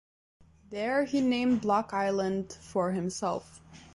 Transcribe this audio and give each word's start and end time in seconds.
There 0.71 1.03
he 1.03 1.21
named 1.21 1.61
Block 1.61 1.93
Island 1.93 2.53
for 2.59 2.91
himself. 2.91 3.61